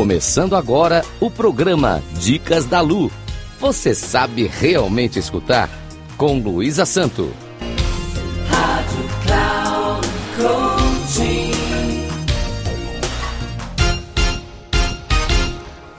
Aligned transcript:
Começando 0.00 0.56
agora 0.56 1.04
o 1.20 1.30
programa 1.30 2.02
Dicas 2.18 2.64
da 2.64 2.80
Lu. 2.80 3.12
Você 3.58 3.94
sabe 3.94 4.46
realmente 4.46 5.18
escutar? 5.18 5.68
Com 6.16 6.38
Luísa 6.38 6.86
Santo. 6.86 7.30
Rádio 8.48 9.04
Cloud 9.26 10.08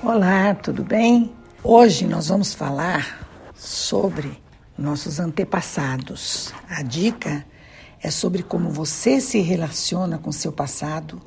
Olá, 0.01 0.55
tudo 0.55 0.83
bem? 0.83 1.31
Hoje 1.63 2.07
nós 2.07 2.29
vamos 2.29 2.55
falar 2.55 3.23
sobre 3.53 4.41
nossos 4.75 5.19
antepassados. 5.19 6.51
A 6.67 6.81
dica 6.81 7.45
é 8.01 8.09
sobre 8.09 8.41
como 8.41 8.71
você 8.71 9.21
se 9.21 9.41
relaciona 9.41 10.17
com 10.17 10.31
seu 10.31 10.51
passado 10.51 11.21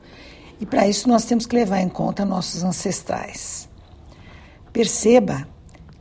e 0.64 0.66
para 0.66 0.88
isso 0.88 1.10
nós 1.10 1.26
temos 1.26 1.44
que 1.44 1.54
levar 1.54 1.82
em 1.82 1.90
conta 1.90 2.24
nossos 2.24 2.64
ancestrais. 2.64 3.68
Perceba 4.72 5.46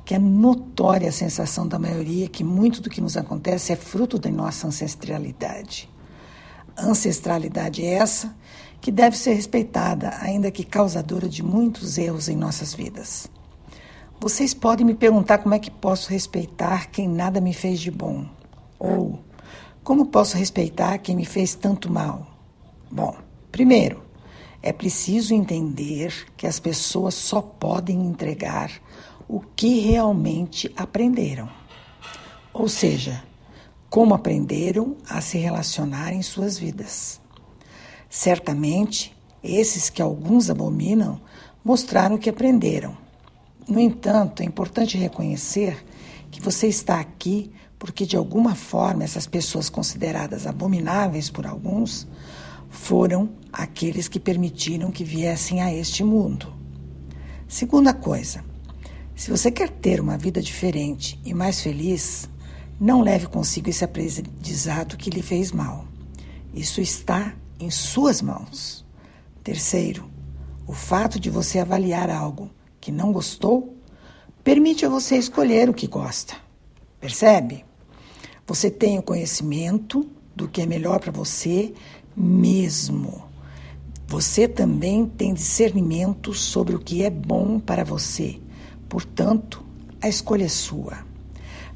que 0.05 0.15
é 0.15 0.17
notória 0.17 1.09
a 1.09 1.11
sensação 1.11 1.67
da 1.67 1.77
maioria 1.77 2.29
que 2.29 2.45
muito 2.45 2.81
do 2.81 2.89
que 2.89 3.01
nos 3.01 3.17
acontece 3.17 3.73
é 3.73 3.75
fruto 3.75 4.17
da 4.17 4.31
nossa 4.31 4.65
ancestralidade. 4.65 5.89
Ancestralidade 6.77 7.85
essa 7.85 8.33
que 8.79 8.89
deve 8.89 9.17
ser 9.17 9.33
respeitada, 9.33 10.13
ainda 10.21 10.49
que 10.49 10.63
causadora 10.63 11.27
de 11.27 11.43
muitos 11.43 11.97
erros 11.97 12.29
em 12.29 12.37
nossas 12.37 12.73
vidas. 12.73 13.29
Vocês 14.17 14.53
podem 14.53 14.85
me 14.85 14.93
perguntar 14.93 15.39
como 15.39 15.55
é 15.55 15.59
que 15.59 15.69
posso 15.69 16.09
respeitar 16.09 16.89
quem 16.89 17.09
nada 17.09 17.41
me 17.41 17.53
fez 17.53 17.81
de 17.81 17.91
bom? 17.91 18.25
Ou 18.79 19.19
como 19.83 20.05
posso 20.05 20.37
respeitar 20.37 20.99
quem 20.99 21.17
me 21.17 21.25
fez 21.25 21.53
tanto 21.53 21.91
mal? 21.91 22.25
Bom, 22.89 23.13
primeiro, 23.51 24.12
é 24.63 24.71
preciso 24.71 25.33
entender 25.33 26.25
que 26.37 26.47
as 26.47 26.57
pessoas 26.57 27.15
só 27.15 27.41
podem 27.41 28.01
entregar 28.01 28.71
o 29.27 29.41
que 29.41 29.81
realmente 29.81 30.71
aprenderam. 30.77 31.49
Ou 32.53 32.69
seja, 32.69 33.21
como 33.89 34.13
aprenderam 34.13 34.95
a 35.09 35.19
se 35.19 35.37
relacionar 35.37 36.13
em 36.13 36.21
suas 36.21 36.57
vidas. 36.57 37.19
Certamente, 38.09 39.13
esses 39.43 39.89
que 39.89 40.01
alguns 40.01 40.49
abominam 40.49 41.19
mostraram 41.63 42.17
que 42.17 42.29
aprenderam. 42.29 42.97
No 43.67 43.79
entanto, 43.79 44.41
é 44.41 44.45
importante 44.45 44.97
reconhecer 44.97 45.85
que 46.31 46.41
você 46.41 46.67
está 46.67 47.01
aqui 47.01 47.51
porque, 47.77 48.05
de 48.05 48.15
alguma 48.15 48.55
forma, 48.55 49.03
essas 49.03 49.27
pessoas 49.27 49.69
consideradas 49.69 50.47
abomináveis 50.47 51.29
por 51.29 51.45
alguns 51.45 52.07
foram 52.73 53.29
aqueles 53.51 54.07
que 54.07 54.19
permitiram 54.19 54.91
que 54.91 55.03
viessem 55.03 55.61
a 55.61 55.71
este 55.71 56.03
mundo. 56.03 56.51
Segunda 57.47 57.93
coisa, 57.93 58.43
se 59.15 59.29
você 59.29 59.51
quer 59.51 59.69
ter 59.69 60.01
uma 60.01 60.17
vida 60.17 60.41
diferente 60.41 61.19
e 61.23 61.35
mais 61.35 61.61
feliz, 61.61 62.27
não 62.79 63.01
leve 63.01 63.27
consigo 63.27 63.69
esse 63.69 63.85
aprendizado 63.85 64.97
que 64.97 65.11
lhe 65.11 65.21
fez 65.21 65.51
mal. 65.51 65.85
Isso 66.51 66.81
está 66.81 67.35
em 67.59 67.69
suas 67.69 68.23
mãos. 68.23 68.83
Terceiro, 69.43 70.09
o 70.65 70.73
fato 70.73 71.19
de 71.19 71.29
você 71.29 71.59
avaliar 71.59 72.09
algo 72.09 72.49
que 72.81 72.91
não 72.91 73.13
gostou 73.13 73.77
permite 74.43 74.83
a 74.83 74.89
você 74.89 75.15
escolher 75.15 75.69
o 75.69 75.75
que 75.75 75.85
gosta. 75.85 76.35
Percebe? 76.99 77.63
Você 78.47 78.71
tem 78.71 78.97
o 78.97 79.03
conhecimento 79.03 80.09
do 80.35 80.47
que 80.47 80.61
é 80.61 80.65
melhor 80.65 80.99
para 80.99 81.11
você 81.11 81.71
mesmo. 82.15 83.23
Você 84.07 84.47
também 84.47 85.05
tem 85.05 85.33
discernimento 85.33 86.33
sobre 86.33 86.75
o 86.75 86.79
que 86.79 87.03
é 87.03 87.09
bom 87.09 87.59
para 87.59 87.83
você. 87.83 88.39
Portanto, 88.87 89.65
a 90.01 90.07
escolha 90.07 90.45
é 90.45 90.49
sua. 90.49 91.05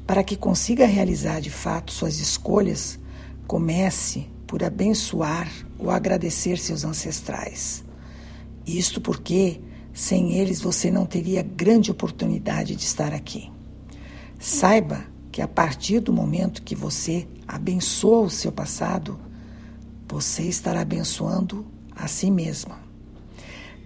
Para 0.06 0.22
que 0.22 0.36
consiga 0.36 0.86
realizar 0.86 1.40
de 1.40 1.50
fato 1.50 1.92
suas 1.92 2.20
escolhas, 2.20 2.98
comece 3.46 4.26
por 4.46 4.62
abençoar 4.62 5.50
ou 5.78 5.90
agradecer 5.90 6.58
seus 6.58 6.84
ancestrais. 6.84 7.84
Isto 8.66 9.00
porque, 9.00 9.60
sem 9.92 10.34
eles, 10.34 10.60
você 10.60 10.90
não 10.90 11.04
teria 11.04 11.42
grande 11.42 11.90
oportunidade 11.90 12.76
de 12.76 12.84
estar 12.84 13.12
aqui. 13.12 13.50
Saiba 14.38 15.04
que 15.32 15.42
a 15.42 15.48
partir 15.48 16.00
do 16.00 16.12
momento 16.12 16.62
que 16.62 16.74
você 16.74 17.26
abençoa 17.46 18.26
o 18.26 18.30
seu 18.30 18.52
passado, 18.52 19.18
você 20.08 20.44
estará 20.44 20.80
abençoando 20.80 21.66
a 21.94 22.08
si 22.08 22.30
mesma. 22.30 22.80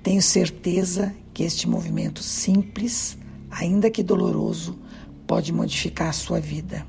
Tenho 0.02 0.22
certeza 0.22 1.14
que 1.34 1.42
este 1.42 1.68
movimento 1.68 2.22
simples, 2.22 3.18
ainda 3.50 3.90
que 3.90 4.02
doloroso, 4.02 4.78
pode 5.26 5.52
modificar 5.52 6.08
a 6.08 6.12
sua 6.12 6.40
vida. 6.40 6.86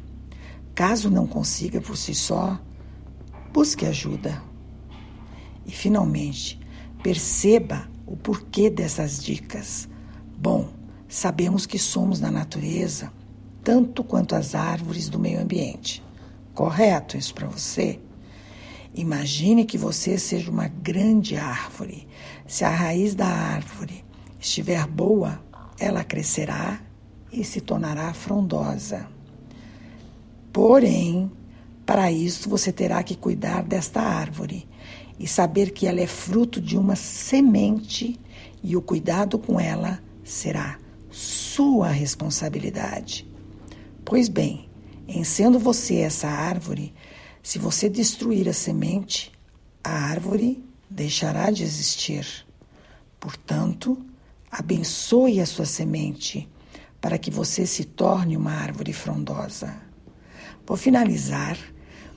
Caso 0.75 1.09
não 1.09 1.25
consiga 1.25 1.81
por 1.81 1.97
si 1.97 2.13
só, 2.13 2.59
busque 3.51 3.85
ajuda. 3.85 4.41
E, 5.65 5.71
finalmente, 5.71 6.59
perceba 7.01 7.87
o 8.05 8.17
porquê 8.17 8.69
dessas 8.69 9.23
dicas. 9.23 9.87
Bom, 10.37 10.69
sabemos 11.07 11.65
que 11.65 11.79
somos 11.79 12.19
na 12.19 12.31
natureza 12.31 13.11
tanto 13.63 14.03
quanto 14.03 14.35
as 14.35 14.55
árvores 14.55 15.07
do 15.07 15.17
meio 15.17 15.41
ambiente. 15.41 16.03
Correto 16.53 17.17
isso 17.17 17.33
para 17.33 17.47
você? 17.47 17.99
Imagine 18.95 19.65
que 19.65 19.77
você 19.77 20.17
seja 20.17 20.51
uma 20.51 20.67
grande 20.67 21.35
árvore. 21.35 22.07
Se 22.45 22.63
a 22.63 22.69
raiz 22.69 23.15
da 23.15 23.25
árvore 23.25 24.05
estiver 24.39 24.85
boa, 24.85 25.41
ela 25.79 26.03
crescerá 26.03 26.79
e 27.31 27.43
se 27.43 27.59
tornará 27.59 28.13
frondosa. 28.13 29.07
Porém, 30.51 31.31
para 31.85 32.11
isso 32.11 32.47
você 32.47 32.71
terá 32.71 33.01
que 33.01 33.15
cuidar 33.15 33.63
desta 33.63 33.99
árvore 33.99 34.67
e 35.19 35.27
saber 35.27 35.71
que 35.71 35.87
ela 35.87 35.99
é 35.99 36.07
fruto 36.07 36.61
de 36.61 36.77
uma 36.77 36.95
semente 36.95 38.19
e 38.61 38.77
o 38.77 38.81
cuidado 38.81 39.39
com 39.39 39.59
ela 39.59 39.99
será 40.23 40.77
sua 41.09 41.89
responsabilidade. 41.89 43.27
Pois 44.05 44.29
bem, 44.29 44.69
em 45.07 45.23
sendo 45.23 45.59
você 45.59 45.97
essa 45.97 46.27
árvore, 46.27 46.93
se 47.43 47.59
você 47.59 47.89
destruir 47.89 48.47
a 48.47 48.53
semente, 48.53 49.29
a 49.83 49.91
árvore 49.91 50.63
deixará 50.89 51.51
de 51.51 51.61
existir. 51.61 52.25
Portanto, 53.19 53.97
abençoe 54.49 55.41
a 55.41 55.45
sua 55.45 55.65
semente 55.65 56.49
para 57.01 57.17
que 57.17 57.29
você 57.29 57.67
se 57.67 57.83
torne 57.83 58.37
uma 58.37 58.53
árvore 58.53 58.93
frondosa. 58.93 59.75
Vou 60.65 60.77
finalizar 60.77 61.57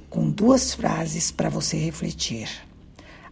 com 0.09 0.31
duas 0.31 0.73
frases 0.73 1.33
para 1.33 1.49
você 1.49 1.77
refletir. 1.77 2.49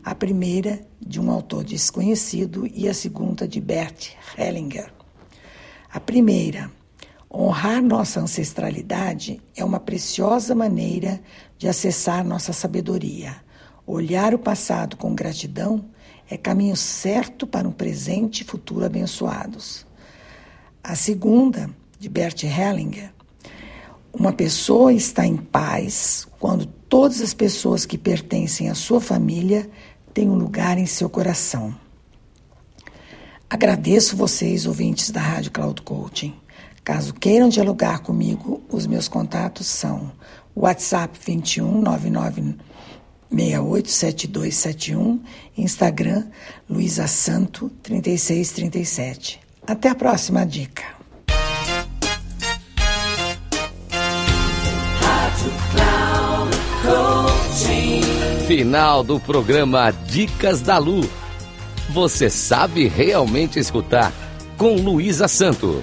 A 0.02 0.16
primeira 0.16 0.84
de 1.00 1.20
um 1.20 1.30
autor 1.30 1.62
desconhecido 1.62 2.68
e 2.74 2.88
a 2.88 2.92
segunda 2.92 3.46
de 3.46 3.60
Bert 3.60 4.10
Hellinger. 4.36 4.92
A 5.92 6.00
primeira, 6.00 6.72
Honrar 7.36 7.82
nossa 7.82 8.20
ancestralidade 8.20 9.42
é 9.56 9.64
uma 9.64 9.80
preciosa 9.80 10.54
maneira 10.54 11.20
de 11.58 11.66
acessar 11.66 12.24
nossa 12.24 12.52
sabedoria. 12.52 13.34
Olhar 13.84 14.32
o 14.32 14.38
passado 14.38 14.96
com 14.96 15.16
gratidão 15.16 15.84
é 16.30 16.36
caminho 16.36 16.76
certo 16.76 17.44
para 17.44 17.66
um 17.66 17.72
presente 17.72 18.42
e 18.42 18.44
futuro 18.44 18.84
abençoados. 18.84 19.84
A 20.80 20.94
segunda, 20.94 21.68
de 21.98 22.08
Bert 22.08 22.44
Hellinger, 22.44 23.12
uma 24.12 24.32
pessoa 24.32 24.92
está 24.92 25.26
em 25.26 25.36
paz 25.36 26.28
quando 26.38 26.66
todas 26.66 27.20
as 27.20 27.34
pessoas 27.34 27.84
que 27.84 27.98
pertencem 27.98 28.70
à 28.70 28.76
sua 28.76 29.00
família 29.00 29.68
têm 30.12 30.30
um 30.30 30.36
lugar 30.36 30.78
em 30.78 30.86
seu 30.86 31.10
coração. 31.10 31.74
Agradeço 33.50 34.16
vocês, 34.16 34.66
ouvintes 34.66 35.10
da 35.10 35.20
Rádio 35.20 35.50
Cloud 35.50 35.82
Coaching. 35.82 36.44
Caso 36.84 37.14
queiram 37.14 37.48
dialogar 37.48 38.00
comigo, 38.00 38.62
os 38.70 38.86
meus 38.86 39.08
contatos 39.08 39.66
são 39.66 40.12
WhatsApp 40.54 41.18
21 41.24 41.80
99 41.80 42.56
687271, 43.32 45.20
Instagram 45.56 46.26
Luísa 46.68 47.06
Santo 47.06 47.70
3637. 47.82 49.40
Até 49.66 49.88
a 49.88 49.94
próxima 49.94 50.44
dica. 50.44 50.84
Final 58.46 59.02
do 59.02 59.18
programa 59.18 59.90
Dicas 59.90 60.60
da 60.60 60.76
Lu. 60.76 61.00
Você 61.90 62.28
sabe 62.28 62.86
realmente 62.86 63.58
escutar 63.58 64.12
com 64.58 64.74
Luísa 64.76 65.26
Santo. 65.26 65.82